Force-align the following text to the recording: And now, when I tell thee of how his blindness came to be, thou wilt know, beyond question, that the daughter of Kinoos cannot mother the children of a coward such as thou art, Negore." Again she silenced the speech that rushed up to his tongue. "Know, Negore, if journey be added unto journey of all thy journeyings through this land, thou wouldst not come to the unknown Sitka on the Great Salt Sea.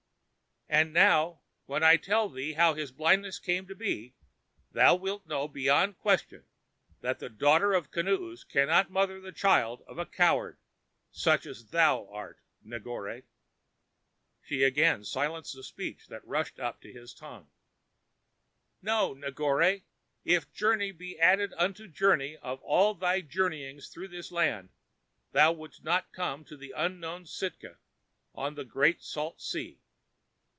And 0.73 0.93
now, 0.93 1.41
when 1.65 1.83
I 1.83 1.97
tell 1.97 2.29
thee 2.29 2.51
of 2.51 2.55
how 2.57 2.73
his 2.75 2.93
blindness 2.93 3.39
came 3.39 3.67
to 3.67 3.75
be, 3.75 4.13
thou 4.71 4.95
wilt 4.95 5.27
know, 5.27 5.49
beyond 5.49 5.97
question, 5.97 6.45
that 7.01 7.19
the 7.19 7.27
daughter 7.27 7.73
of 7.73 7.91
Kinoos 7.91 8.45
cannot 8.45 8.89
mother 8.89 9.19
the 9.19 9.33
children 9.33 9.79
of 9.85 9.97
a 9.97 10.05
coward 10.05 10.57
such 11.11 11.45
as 11.45 11.71
thou 11.71 12.07
art, 12.07 12.39
Negore." 12.65 13.23
Again 14.49 15.01
she 15.01 15.05
silenced 15.09 15.53
the 15.55 15.61
speech 15.61 16.07
that 16.07 16.25
rushed 16.25 16.57
up 16.57 16.79
to 16.83 16.93
his 16.93 17.13
tongue. 17.13 17.49
"Know, 18.81 19.13
Negore, 19.13 19.81
if 20.23 20.53
journey 20.53 20.93
be 20.93 21.19
added 21.19 21.53
unto 21.57 21.85
journey 21.85 22.37
of 22.37 22.61
all 22.61 22.93
thy 22.93 23.19
journeyings 23.19 23.89
through 23.89 24.07
this 24.07 24.31
land, 24.31 24.69
thou 25.33 25.51
wouldst 25.51 25.83
not 25.83 26.13
come 26.13 26.45
to 26.45 26.55
the 26.55 26.71
unknown 26.71 27.25
Sitka 27.25 27.75
on 28.33 28.55
the 28.55 28.63
Great 28.63 29.03
Salt 29.03 29.41
Sea. 29.41 29.81